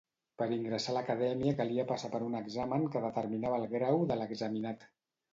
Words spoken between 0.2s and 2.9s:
Per ingressar a l'acadèmia calia passar per un examen